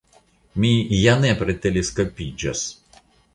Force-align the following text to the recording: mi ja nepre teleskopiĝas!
mi 0.63 0.71
ja 0.99 1.13
nepre 1.25 1.55
teleskopiĝas! 1.67 2.65